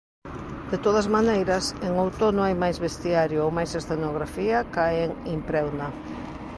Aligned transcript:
De 0.71 0.77
todas 0.85 1.07
maneiras, 1.15 1.65
en 1.85 1.91
Outono 2.03 2.41
hai 2.43 2.55
máis 2.63 2.77
vestiario 2.85 3.39
ou 3.45 3.49
máis 3.57 3.71
escenografía 3.81 4.57
ca 4.73 4.85
en 5.03 5.09
Impreuna. 5.37 5.87